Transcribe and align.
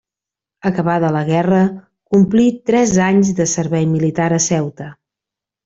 Acabada 0.69 1.11
la 1.15 1.21
guerra, 1.27 1.59
complí 2.15 2.47
tres 2.71 2.95
anys 3.11 3.31
de 3.43 3.49
servei 3.55 3.89
militar 3.95 4.27
a 4.39 4.41
Ceuta. 4.51 4.93